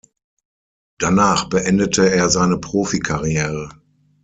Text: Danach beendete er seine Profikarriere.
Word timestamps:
Danach 0.97 1.43
beendete 1.47 2.09
er 2.09 2.31
seine 2.31 2.57
Profikarriere. 2.57 3.69